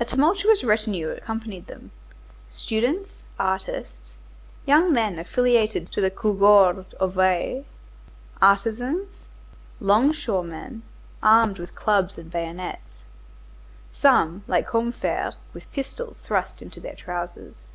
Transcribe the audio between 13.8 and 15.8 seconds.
some, like Combeferre, with